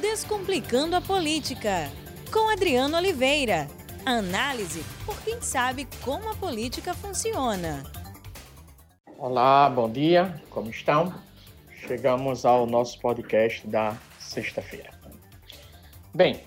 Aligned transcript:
Descomplicando 0.00 0.94
a 0.94 1.00
Política, 1.00 1.90
com 2.30 2.50
Adriano 2.50 2.98
Oliveira. 2.98 3.66
Análise 4.04 4.84
por 5.06 5.18
quem 5.22 5.40
sabe 5.40 5.88
como 6.04 6.30
a 6.30 6.34
política 6.34 6.92
funciona. 6.92 7.82
Olá, 9.18 9.70
bom 9.70 9.90
dia, 9.90 10.38
como 10.50 10.68
estão? 10.68 11.14
Chegamos 11.86 12.44
ao 12.44 12.66
nosso 12.66 13.00
podcast 13.00 13.66
da 13.66 13.96
sexta-feira. 14.18 14.90
Bem, 16.14 16.42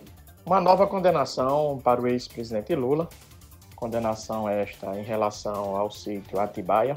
uma 0.46 0.62
nova 0.62 0.86
condenação 0.86 1.80
para 1.84 2.00
o 2.00 2.08
ex-presidente 2.08 2.76
Lula, 2.76 3.10
condenação 3.76 4.48
esta 4.48 4.96
em 4.96 5.04
relação 5.04 5.76
ao 5.76 5.90
sítio 5.90 6.40
Atibaia, 6.40 6.96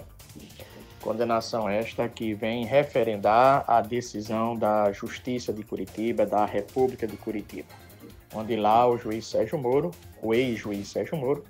Condenação 1.03 1.69
esta 1.69 2.09
que 2.09 2.33
vem 2.33 2.65
referendar 2.65 3.65
a 3.67 3.81
decisão 3.81 4.57
da 4.57 4.93
Justiça 4.93 5.53
de 5.53 5.65
Curitiba, 5.65 6.25
da 6.25 6.47
República 6.47 7.09
de 7.09 7.17
Curitiba, 7.17 7.69
onde 8.33 8.55
lá 8.55 8.89
o 8.89 8.97
juiz 8.97 9.27
Sérgio 9.27 9.59
Moro, 9.59 9.91
o 10.23 10.33
ex-juiz 10.33 10.89
Sérgio 10.89 11.19
Moro, 11.19 11.45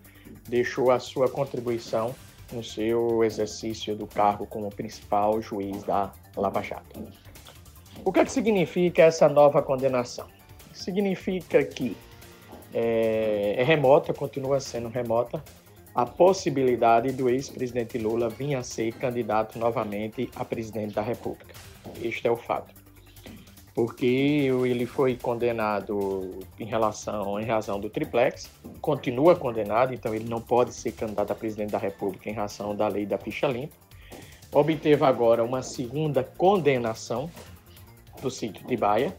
deixou 0.48 0.90
a 0.90 0.98
sua 0.98 1.28
contribuição 1.28 2.14
no 2.50 2.64
seu 2.64 3.22
exercício 3.22 3.94
do 3.94 4.06
cargo 4.06 4.46
como 4.46 4.70
principal 4.70 5.40
juiz 5.42 5.82
da 5.82 6.10
Lava 6.34 6.62
Jato. 6.62 7.06
O 8.02 8.10
que, 8.10 8.20
é 8.20 8.24
que 8.24 8.32
significa 8.32 9.02
essa 9.02 9.28
nova 9.28 9.60
condenação? 9.60 10.28
Significa 10.72 11.62
que 11.62 11.94
é, 12.72 13.56
é 13.58 13.62
remota, 13.62 14.14
continua 14.14 14.60
sendo 14.60 14.88
remota, 14.88 15.44
a 15.94 16.06
possibilidade 16.06 17.12
do 17.12 17.28
ex-presidente 17.28 17.98
Lula 17.98 18.28
vir 18.28 18.54
a 18.54 18.62
ser 18.62 18.92
candidato 18.94 19.58
novamente 19.58 20.30
a 20.34 20.44
presidente 20.44 20.94
da 20.94 21.02
República. 21.02 21.54
Este 22.00 22.26
é 22.26 22.30
o 22.30 22.36
fato. 22.36 22.74
Porque 23.74 24.06
ele 24.06 24.84
foi 24.84 25.16
condenado 25.16 26.30
em 26.58 26.64
relação, 26.64 27.40
em 27.40 27.44
razão 27.44 27.80
do 27.80 27.88
triplex, 27.88 28.50
continua 28.80 29.34
condenado, 29.34 29.94
então 29.94 30.14
ele 30.14 30.28
não 30.28 30.40
pode 30.40 30.74
ser 30.74 30.92
candidato 30.92 31.30
a 31.30 31.34
presidente 31.34 31.70
da 31.70 31.78
República 31.78 32.28
em 32.28 32.34
razão 32.34 32.74
da 32.74 32.88
lei 32.88 33.06
da 33.06 33.16
ficha 33.16 33.46
limpa. 33.46 33.74
Obteve 34.52 35.04
agora 35.04 35.42
uma 35.42 35.62
segunda 35.62 36.22
condenação 36.22 37.30
do 38.20 38.30
sítio 38.30 38.66
de 38.66 38.76
Baia. 38.76 39.16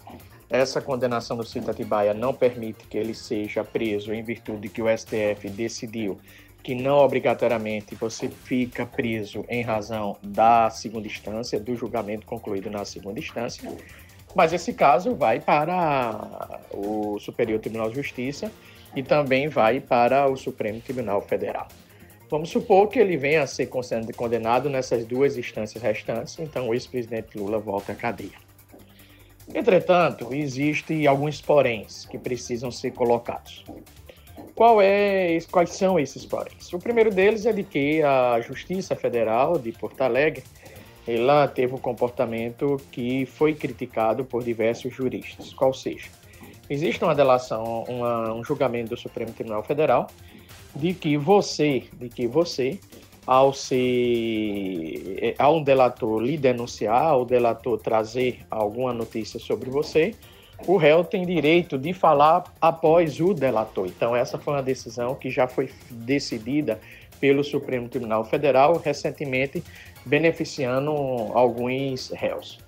Essa 0.47 0.79
condenação 0.79 1.35
do 1.35 1.44
sítio 1.44 1.73
de 1.73 1.83
Baia 1.83 2.13
não 2.13 2.31
permite 2.31 2.85
que 2.85 2.95
ele 2.95 3.16
seja 3.16 3.63
preso 3.63 4.13
em 4.13 4.21
virtude 4.21 4.69
que 4.69 4.83
o 4.83 4.97
STF 4.97 5.49
decidiu 5.49 6.19
que 6.64 6.73
não 6.73 7.00
obrigatoriamente 7.00 7.94
você 7.94 8.30
fica 8.30 8.86
preso 8.86 9.44
em 9.50 9.61
razão 9.61 10.16
da 10.23 10.69
segunda 10.69 11.06
instância, 11.06 11.59
do 11.59 11.75
julgamento 11.75 12.25
concluído 12.25 12.69
na 12.69 12.86
segunda 12.86 13.19
instância, 13.19 13.69
mas 14.33 14.53
esse 14.53 14.73
caso 14.73 15.14
vai 15.14 15.39
para 15.41 16.59
o 16.73 17.19
Superior 17.19 17.59
Tribunal 17.59 17.89
de 17.89 17.95
Justiça 17.97 18.50
e 18.95 19.03
também 19.03 19.47
vai 19.50 19.80
para 19.81 20.28
o 20.28 20.38
Supremo 20.38 20.80
Tribunal 20.80 21.22
Federal. 21.22 21.67
Vamos 22.30 22.50
supor 22.50 22.88
que 22.88 22.97
ele 22.97 23.17
venha 23.17 23.44
a 23.44 23.47
ser 23.47 23.69
condenado 24.16 24.69
nessas 24.69 25.06
duas 25.06 25.38
instâncias 25.38 25.84
restantes, 25.84 26.39
então 26.39 26.69
o 26.69 26.73
ex-presidente 26.73 27.38
Lula 27.38 27.59
volta 27.59 27.91
à 27.91 27.95
cadeia. 27.95 28.41
Entretanto, 29.53 30.34
existem 30.34 31.06
alguns 31.06 31.41
poréns 31.41 32.06
que 32.06 32.17
precisam 32.17 32.72
ser 32.72 32.91
colocados. 32.91 33.64
Qual 34.55 34.81
é, 34.81 35.39
quais 35.51 35.71
são 35.71 35.99
esses 35.99 36.25
poréns? 36.25 36.71
O 36.71 36.79
primeiro 36.79 37.09
deles 37.09 37.45
é 37.45 37.51
de 37.51 37.63
que 37.63 38.03
a 38.03 38.39
Justiça 38.41 38.95
Federal 38.95 39.57
de 39.57 39.71
Porto 39.71 40.01
Alegre 40.01 40.43
ela 41.07 41.47
teve 41.47 41.73
um 41.73 41.77
comportamento 41.77 42.79
que 42.91 43.25
foi 43.25 43.53
criticado 43.53 44.23
por 44.23 44.43
diversos 44.43 44.93
juristas. 44.93 45.53
Qual 45.53 45.73
seja, 45.73 46.07
existe 46.69 47.03
uma 47.03 47.15
delação, 47.15 47.83
uma, 47.87 48.33
um 48.33 48.43
julgamento 48.43 48.91
do 48.91 48.97
Supremo 48.97 49.31
Tribunal 49.31 49.63
Federal 49.63 50.07
de 50.75 50.93
que 50.93 51.17
você, 51.17 51.83
de 51.93 52.09
que 52.09 52.27
você, 52.27 52.79
ao 53.25 53.53
ser, 53.53 55.35
ao 55.38 55.57
um 55.57 55.63
delator 55.63 56.19
lhe 56.19 56.38
denunciar, 56.38 57.05
ao 57.05 57.25
delator 57.25 57.79
trazer 57.79 58.39
alguma 58.49 58.94
notícia 58.94 59.39
sobre 59.39 59.69
você, 59.69 60.16
o 60.68 60.78
réu 60.78 61.03
tem 61.03 61.25
direito 61.25 61.78
de 61.78 61.94
falar 61.94 62.44
após 62.62 63.19
o 63.19 63.34
delator. 63.34 63.88
Então, 63.88 64.16
essa 64.16 64.38
foi 64.38 64.53
uma 64.53 64.63
decisão 64.63 65.16
que 65.16 65.29
já 65.29 65.47
foi 65.47 65.69
decidida 65.90 66.79
pelo 67.19 67.44
Supremo 67.44 67.88
Tribunal 67.88 68.25
Federal 68.25 68.78
recentemente, 68.78 69.63
beneficiando 70.06 70.91
alguns 71.34 72.09
réus. 72.09 72.59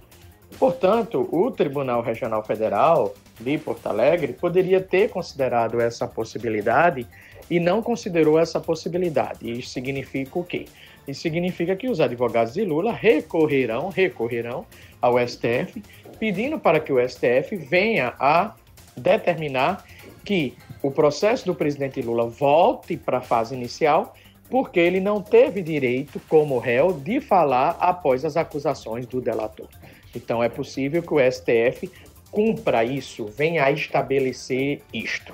Portanto, 0.58 1.28
o 1.32 1.52
Tribunal 1.52 2.02
Regional 2.02 2.44
Federal 2.44 3.14
de 3.40 3.58
Porto 3.58 3.88
Alegre 3.88 4.34
poderia 4.34 4.80
ter 4.80 5.10
considerado 5.10 5.82
essa 5.82 6.08
possibilidade 6.08 7.06
e 7.50 7.60
não 7.60 7.82
considerou 7.82 8.40
essa 8.40 8.60
possibilidade. 8.60 9.52
Isso 9.52 9.70
significa 9.70 10.40
o 10.40 10.44
quê? 10.44 10.66
Isso 11.08 11.22
significa 11.22 11.76
que 11.76 11.88
os 11.88 12.00
advogados 12.00 12.54
de 12.54 12.64
Lula 12.64 12.92
recorrerão, 12.92 13.90
recorrerão 13.90 14.66
ao 15.02 15.20
STF 15.20 15.84
pedindo 16.20 16.60
para 16.60 16.80
que 16.80 16.92
o 16.92 17.10
STF 17.10 17.56
venha 17.56 18.14
a 18.20 18.56
determinar 18.96 19.86
que 20.24 20.56
o 20.82 20.92
processo 20.92 21.46
do 21.46 21.56
presidente 21.56 22.02
Lula 22.02 22.28
volte 22.28 22.98
para 22.98 23.20
a 23.20 23.22
fase 23.22 23.56
inicial, 23.56 24.16
porque 24.50 24.80
ele 24.80 25.00
não 25.00 25.22
teve 25.22 25.62
direito, 25.62 26.22
como 26.28 26.60
réu, 26.60 26.94
de 26.94 27.20
falar 27.20 27.78
após 27.80 28.24
as 28.24 28.38
acusações 28.38 29.06
do 29.06 29.20
delator. 29.20 29.68
Então, 30.16 30.44
é 30.44 30.50
possível 30.50 31.02
que 31.02 31.14
o 31.14 31.32
STF 31.32 31.92
cumpra 32.32 32.84
isso, 32.84 33.26
venha 33.26 33.66
a 33.66 33.72
estabelecer 33.72 34.82
isto. 34.94 35.34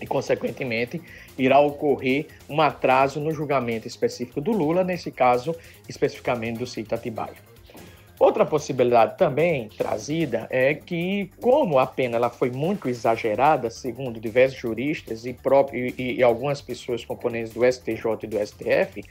E, 0.00 0.06
consequentemente, 0.06 1.02
irá 1.36 1.58
ocorrer 1.60 2.26
um 2.48 2.60
atraso 2.60 3.20
no 3.20 3.32
julgamento 3.32 3.86
específico 3.86 4.40
do 4.40 4.52
Lula, 4.52 4.82
nesse 4.84 5.10
caso, 5.10 5.54
especificamente 5.88 6.58
do 6.58 6.66
Cita 6.66 6.94
Atibaia. 6.94 7.49
Outra 8.20 8.44
possibilidade 8.44 9.16
também 9.16 9.70
trazida 9.70 10.46
é 10.50 10.74
que, 10.74 11.30
como 11.40 11.78
a 11.78 11.86
pena 11.86 12.16
ela 12.16 12.28
foi 12.28 12.50
muito 12.50 12.86
exagerada, 12.86 13.70
segundo 13.70 14.20
diversos 14.20 14.60
juristas 14.60 15.24
e, 15.24 15.32
próprio, 15.32 15.86
e, 15.96 16.16
e, 16.18 16.22
algumas 16.22 16.60
pessoas 16.60 17.02
componentes 17.02 17.54
do 17.54 17.64
STJ 17.64 18.04
e 18.24 18.26
do 18.26 18.46
STF, 18.46 19.02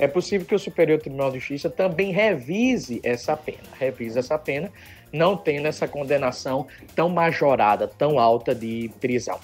é 0.00 0.08
possível 0.08 0.44
que 0.44 0.54
o 0.56 0.58
Superior 0.58 0.98
Tribunal 0.98 1.30
de 1.30 1.38
Justiça 1.38 1.70
também 1.70 2.10
revise 2.10 3.00
essa 3.04 3.36
pena, 3.36 3.68
revise 3.78 4.18
essa 4.18 4.36
pena, 4.36 4.72
não 5.12 5.36
tendo 5.36 5.68
essa 5.68 5.86
condenação 5.86 6.66
tão 6.96 7.08
majorada, 7.08 7.86
tão 7.86 8.18
alta 8.18 8.52
de 8.52 8.90
prisão. 9.00 9.38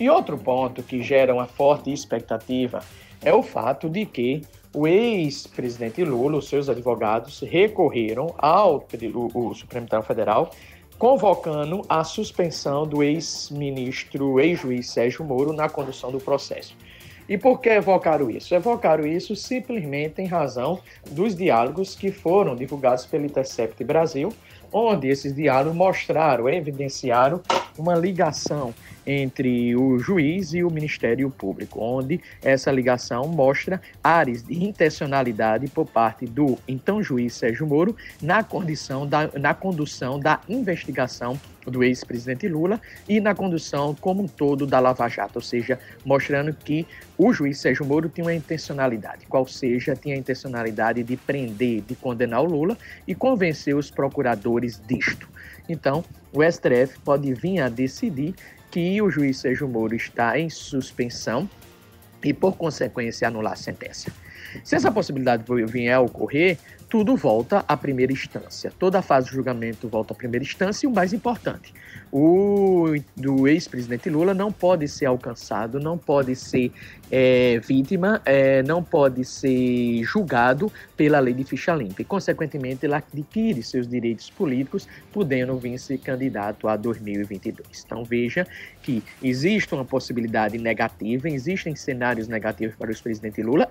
E 0.00 0.10
outro 0.10 0.36
ponto 0.36 0.82
que 0.82 1.04
gera 1.04 1.32
uma 1.32 1.46
forte 1.46 1.92
expectativa 1.92 2.80
é 3.22 3.32
o 3.32 3.44
fato 3.44 3.88
de 3.88 4.04
que 4.04 4.42
o 4.72 4.86
ex-presidente 4.86 6.04
Lula, 6.04 6.38
os 6.38 6.48
seus 6.48 6.68
advogados, 6.68 7.40
recorreram 7.40 8.34
ao 8.38 8.86
o, 9.14 9.48
o 9.48 9.54
Supremo 9.54 9.86
Tribunal 9.86 10.02
Federal, 10.02 10.50
convocando 10.98 11.82
a 11.88 12.04
suspensão 12.04 12.86
do 12.86 13.02
ex-ministro, 13.02 14.38
ex-juiz 14.38 14.90
Sérgio 14.90 15.24
Moro 15.24 15.52
na 15.52 15.68
condução 15.68 16.12
do 16.12 16.20
processo. 16.20 16.76
E 17.28 17.38
por 17.38 17.60
que 17.60 17.68
evocaram 17.68 18.28
isso? 18.28 18.54
Evocaram 18.54 19.06
isso 19.06 19.36
simplesmente 19.36 20.20
em 20.20 20.26
razão 20.26 20.80
dos 21.10 21.34
diálogos 21.34 21.94
que 21.94 22.10
foram 22.10 22.56
divulgados 22.56 23.06
pelo 23.06 23.24
Intercept 23.24 23.82
Brasil, 23.84 24.32
onde 24.72 25.08
esses 25.08 25.34
diálogos 25.34 25.76
mostraram, 25.76 26.48
evidenciaram 26.48 27.40
uma 27.78 27.94
ligação 27.94 28.74
entre 29.06 29.74
o 29.74 29.98
juiz 29.98 30.52
e 30.52 30.62
o 30.62 30.70
Ministério 30.70 31.30
Público, 31.30 31.80
onde 31.80 32.20
essa 32.42 32.70
ligação 32.70 33.26
mostra 33.26 33.80
áreas 34.02 34.42
de 34.42 34.62
intencionalidade 34.64 35.68
por 35.68 35.86
parte 35.86 36.26
do 36.26 36.58
então 36.68 37.02
juiz 37.02 37.34
Sérgio 37.34 37.66
Moro 37.66 37.96
na, 38.20 38.44
condição 38.44 39.06
da, 39.06 39.28
na 39.38 39.54
condução 39.54 40.20
da 40.20 40.40
investigação 40.48 41.38
do 41.66 41.84
ex-presidente 41.84 42.48
Lula 42.48 42.80
e 43.08 43.20
na 43.20 43.34
condução 43.34 43.94
como 43.94 44.22
um 44.22 44.28
todo 44.28 44.66
da 44.66 44.80
Lava 44.80 45.08
Jato, 45.08 45.38
ou 45.38 45.42
seja, 45.42 45.78
mostrando 46.04 46.52
que 46.54 46.86
o 47.18 47.32
juiz 47.32 47.58
Sérgio 47.58 47.84
Moro 47.84 48.08
tinha 48.08 48.24
uma 48.24 48.34
intencionalidade, 48.34 49.26
qual 49.26 49.46
seja, 49.46 49.94
tinha 49.94 50.14
a 50.14 50.18
intencionalidade 50.18 51.02
de 51.02 51.16
prender, 51.16 51.82
de 51.82 51.94
condenar 51.94 52.42
o 52.42 52.46
Lula 52.46 52.76
e 53.06 53.14
convencer 53.14 53.76
os 53.76 53.90
procuradores 53.90 54.80
disto. 54.86 55.28
Então, 55.68 56.04
o 56.32 56.42
STF 56.42 56.98
pode 57.04 57.32
vir 57.34 57.60
a 57.60 57.68
decidir 57.68 58.34
que 58.70 59.00
o 59.02 59.10
juiz 59.10 59.38
Sérgio 59.38 59.68
Moro 59.68 59.94
está 59.94 60.38
em 60.38 60.48
suspensão 60.48 61.48
e, 62.22 62.32
por 62.32 62.56
consequência, 62.56 63.28
anular 63.28 63.54
a 63.54 63.56
sentença. 63.56 64.12
Se 64.64 64.76
essa 64.76 64.90
possibilidade 64.90 65.44
vier 65.66 65.94
a 65.94 66.00
ocorrer, 66.00 66.58
tudo 66.90 67.16
volta 67.16 67.64
à 67.68 67.76
primeira 67.76 68.12
instância. 68.12 68.72
Toda 68.76 68.98
a 68.98 69.02
fase 69.02 69.28
de 69.28 69.36
julgamento 69.36 69.88
volta 69.88 70.12
à 70.12 70.16
primeira 70.16 70.44
instância 70.44 70.86
e 70.86 70.88
o 70.88 70.92
mais 70.92 71.12
importante, 71.12 71.72
o 72.12 72.92
do 73.16 73.46
ex-presidente 73.46 74.10
Lula 74.10 74.34
não 74.34 74.50
pode 74.50 74.88
ser 74.88 75.06
alcançado, 75.06 75.78
não 75.78 75.96
pode 75.96 76.34
ser 76.34 76.72
é, 77.08 77.60
vítima, 77.60 78.20
é, 78.24 78.62
não 78.64 78.82
pode 78.82 79.24
ser 79.24 80.02
julgado 80.02 80.72
pela 80.96 81.20
lei 81.20 81.32
de 81.32 81.44
ficha 81.44 81.72
limpa. 81.72 82.02
E, 82.02 82.04
consequentemente, 82.04 82.84
ele 82.84 82.94
adquire 82.94 83.62
seus 83.62 83.86
direitos 83.86 84.28
políticos, 84.28 84.88
podendo 85.12 85.56
vir 85.56 85.78
ser 85.78 85.98
candidato 85.98 86.66
a 86.66 86.76
2022. 86.76 87.84
Então, 87.86 88.02
veja 88.02 88.44
que 88.82 89.02
existe 89.22 89.72
uma 89.72 89.84
possibilidade 89.84 90.58
negativa, 90.58 91.28
existem 91.28 91.76
cenários 91.76 92.26
negativos 92.26 92.74
para 92.74 92.88
o 92.88 92.90
ex-presidente 92.90 93.40
Lula, 93.42 93.70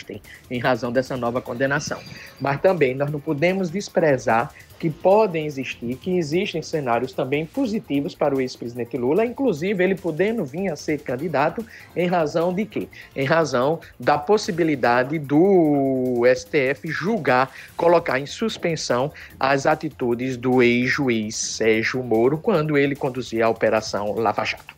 existem, 0.00 0.22
em 0.50 0.58
razão 0.58 0.90
dessa 0.90 1.16
nova 1.16 1.40
condenação. 1.40 2.00
Mas 2.40 2.60
também 2.60 2.94
nós 2.94 3.10
não 3.10 3.20
podemos 3.20 3.70
desprezar 3.70 4.52
que 4.78 4.88
podem 4.88 5.44
existir, 5.44 5.94
que 5.96 6.16
existem 6.16 6.62
cenários 6.62 7.12
também 7.12 7.44
positivos 7.44 8.14
para 8.14 8.34
o 8.34 8.40
ex-presidente 8.40 8.96
Lula, 8.96 9.26
inclusive 9.26 9.84
ele 9.84 9.94
podendo 9.94 10.42
vir 10.42 10.70
a 10.70 10.76
ser 10.76 11.00
candidato 11.00 11.64
em 11.94 12.06
razão 12.06 12.52
de 12.52 12.64
quê? 12.64 12.88
Em 13.14 13.26
razão 13.26 13.78
da 13.98 14.16
possibilidade 14.16 15.18
do 15.18 16.22
STF 16.34 16.88
julgar, 16.88 17.52
colocar 17.76 18.18
em 18.18 18.24
suspensão 18.24 19.12
as 19.38 19.66
atitudes 19.66 20.38
do 20.38 20.62
ex-juiz 20.62 21.36
Sérgio 21.36 22.02
Moro 22.02 22.38
quando 22.38 22.78
ele 22.78 22.96
conduzia 22.96 23.44
a 23.44 23.50
operação 23.50 24.14
Lava 24.14 24.44
Jato. 24.44 24.74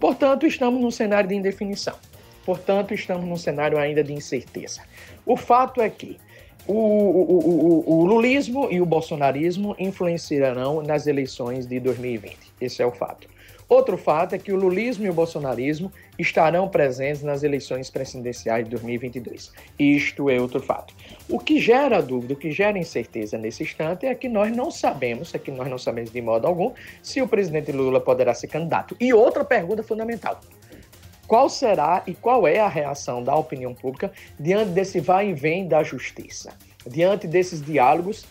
Portanto, 0.00 0.46
estamos 0.46 0.80
num 0.80 0.90
cenário 0.90 1.28
de 1.28 1.34
indefinição. 1.34 1.94
Portanto, 2.44 2.94
estamos 2.94 3.26
num 3.26 3.36
cenário 3.36 3.78
ainda 3.78 4.02
de 4.02 4.12
incerteza. 4.12 4.82
O 5.24 5.36
fato 5.36 5.80
é 5.80 5.88
que 5.88 6.18
o, 6.66 6.74
o, 6.74 7.84
o, 7.86 8.00
o, 8.00 8.04
lulismo 8.04 8.68
e 8.70 8.80
o 8.80 8.86
bolsonarismo 8.86 9.74
influenciarão 9.78 10.80
nas 10.82 11.06
eleições 11.06 11.66
de 11.66 11.80
2020. 11.80 12.36
Esse 12.60 12.82
é 12.82 12.86
o 12.86 12.92
fato. 12.92 13.26
Outro 13.68 13.96
fato 13.96 14.34
é 14.34 14.38
que 14.38 14.52
o 14.52 14.56
lulismo 14.56 15.06
e 15.06 15.08
o 15.08 15.14
bolsonarismo 15.14 15.90
estarão 16.18 16.68
presentes 16.68 17.22
nas 17.22 17.42
eleições 17.42 17.88
presidenciais 17.88 18.64
de 18.64 18.70
2022. 18.70 19.50
Isto 19.78 20.28
é 20.28 20.38
outro 20.38 20.60
fato. 20.60 20.94
O 21.28 21.38
que 21.38 21.58
gera 21.58 22.02
dúvida, 22.02 22.34
o 22.34 22.36
que 22.36 22.50
gera 22.50 22.78
incerteza 22.78 23.38
nesse 23.38 23.62
instante 23.62 24.04
é 24.04 24.14
que 24.14 24.28
nós 24.28 24.54
não 24.54 24.70
sabemos, 24.70 25.34
é 25.34 25.38
que 25.38 25.50
nós 25.50 25.68
não 25.68 25.78
sabemos 25.78 26.12
de 26.12 26.20
modo 26.20 26.46
algum, 26.46 26.72
se 27.02 27.22
o 27.22 27.26
presidente 27.26 27.72
Lula 27.72 27.98
poderá 27.98 28.34
ser 28.34 28.48
candidato. 28.48 28.94
E 29.00 29.14
outra 29.14 29.42
pergunta 29.42 29.82
fundamental: 29.82 30.38
qual 31.32 31.48
será 31.48 32.02
e 32.06 32.12
qual 32.12 32.46
é 32.46 32.60
a 32.60 32.68
reação 32.68 33.24
da 33.24 33.34
opinião 33.34 33.72
pública 33.72 34.12
diante 34.38 34.72
desse 34.72 35.00
vai 35.00 35.30
e 35.30 35.32
vem 35.32 35.66
da 35.66 35.82
justiça? 35.82 36.52
Diante 36.86 37.26
desses 37.26 37.64
diálogos 37.64 38.26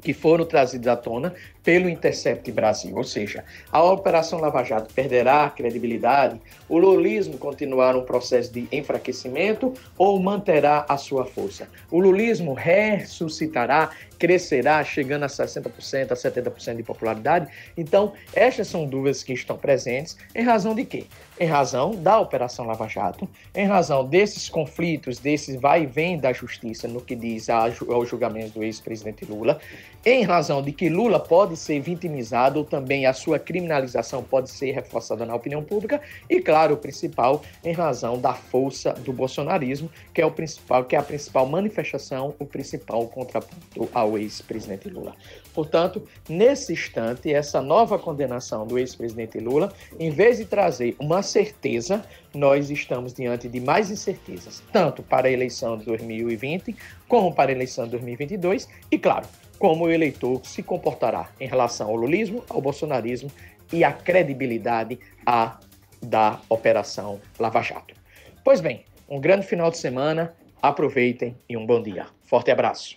que 0.00 0.12
foram 0.12 0.44
trazidos 0.44 0.88
à 0.88 0.96
tona 0.96 1.34
pelo 1.62 1.88
Intercept 1.88 2.50
Brasil, 2.52 2.96
ou 2.96 3.04
seja, 3.04 3.44
a 3.70 3.82
Operação 3.82 4.40
Lava 4.40 4.64
Jato 4.64 4.92
perderá 4.94 5.44
a 5.44 5.50
credibilidade, 5.50 6.40
o 6.68 6.78
lulismo 6.78 7.36
continuará 7.36 7.98
um 7.98 8.04
processo 8.04 8.52
de 8.52 8.66
enfraquecimento 8.72 9.74
ou 9.98 10.18
manterá 10.18 10.86
a 10.88 10.96
sua 10.96 11.26
força? 11.26 11.68
O 11.90 12.00
lulismo 12.00 12.54
ressuscitará, 12.54 13.90
crescerá, 14.18 14.82
chegando 14.82 15.24
a 15.24 15.28
60%, 15.28 16.12
a 16.12 16.14
70% 16.14 16.76
de 16.76 16.82
popularidade? 16.82 17.48
Então, 17.76 18.14
estas 18.34 18.68
são 18.68 18.86
dúvidas 18.86 19.22
que 19.22 19.32
estão 19.32 19.56
presentes 19.56 20.16
em 20.34 20.42
razão 20.42 20.74
de 20.74 20.84
quê? 20.84 21.04
Em 21.38 21.46
razão 21.46 21.90
da 21.92 22.18
Operação 22.18 22.66
Lava 22.66 22.88
Jato, 22.88 23.28
em 23.54 23.66
razão 23.66 24.04
desses 24.06 24.48
conflitos, 24.48 25.18
desses 25.18 25.56
vai 25.56 25.82
e 25.82 25.86
vem 25.86 26.18
da 26.18 26.32
justiça 26.32 26.88
no 26.88 27.00
que 27.00 27.14
diz 27.14 27.48
ao 27.50 28.04
julgamento 28.04 28.58
do 28.58 28.64
ex-presidente 28.64 29.24
Lula, 29.24 29.60
em 30.04 30.22
razão 30.22 30.62
de 30.62 30.72
que 30.72 30.88
Lula 30.88 31.20
pode 31.20 31.56
ser 31.58 31.78
vitimizado 31.80 32.64
também 32.64 33.04
a 33.04 33.12
sua 33.12 33.38
criminalização 33.38 34.22
pode 34.22 34.50
ser 34.50 34.72
reforçada 34.72 35.26
na 35.26 35.34
opinião 35.34 35.62
pública 35.62 36.00
e, 36.28 36.40
claro, 36.40 36.74
o 36.74 36.78
principal, 36.78 37.42
em 37.62 37.72
razão 37.72 38.18
da 38.18 38.32
força 38.32 38.94
do 38.94 39.12
bolsonarismo, 39.12 39.90
que 40.14 40.22
é 40.22 40.26
o 40.26 40.30
principal, 40.30 40.84
que 40.84 40.96
é 40.96 40.98
a 40.98 41.02
principal 41.02 41.46
manifestação, 41.46 42.34
o 42.38 42.46
principal 42.46 43.06
contraponto 43.08 43.90
ao 43.92 44.16
ex-presidente 44.16 44.88
Lula. 44.88 45.14
Portanto, 45.52 46.02
nesse 46.26 46.72
instante, 46.72 47.32
essa 47.32 47.60
nova 47.60 47.98
condenação 47.98 48.66
do 48.66 48.78
ex-presidente 48.78 49.38
Lula, 49.38 49.70
em 49.98 50.10
vez 50.10 50.38
de 50.38 50.46
trazer 50.46 50.96
uma 50.98 51.22
certeza, 51.22 52.02
nós 52.32 52.70
estamos 52.70 53.12
diante 53.12 53.48
de 53.48 53.60
mais 53.60 53.90
incertezas, 53.90 54.62
tanto 54.72 55.02
para 55.02 55.28
a 55.28 55.30
eleição 55.30 55.76
de 55.76 55.84
2020 55.84 56.74
como 57.06 57.34
para 57.34 57.50
a 57.50 57.54
eleição 57.54 57.84
de 57.84 57.90
2022 57.90 58.68
e, 58.90 58.98
claro, 58.98 59.26
como 59.60 59.84
o 59.84 59.90
eleitor 59.90 60.40
se 60.42 60.62
comportará 60.62 61.28
em 61.38 61.46
relação 61.46 61.90
ao 61.90 61.94
lulismo, 61.94 62.42
ao 62.48 62.62
bolsonarismo 62.62 63.30
e 63.70 63.84
à 63.84 63.92
credibilidade 63.92 64.98
a, 65.24 65.60
da 66.02 66.40
Operação 66.48 67.20
Lava 67.38 67.60
Jato. 67.60 67.94
Pois 68.42 68.62
bem, 68.62 68.86
um 69.06 69.20
grande 69.20 69.46
final 69.46 69.70
de 69.70 69.76
semana, 69.76 70.34
aproveitem 70.62 71.36
e 71.46 71.58
um 71.58 71.66
bom 71.66 71.82
dia. 71.82 72.06
Forte 72.22 72.50
abraço. 72.50 72.96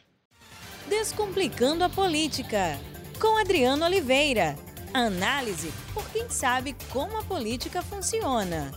Descomplicando 0.88 1.84
a 1.84 1.90
Política, 1.90 2.80
com 3.20 3.38
Adriano 3.38 3.86
Oliveira. 3.86 4.56
Análise 4.94 5.70
por 5.94 6.10
quem 6.12 6.30
sabe 6.30 6.76
como 6.92 7.18
a 7.18 7.24
política 7.24 7.82
funciona. 7.82 8.72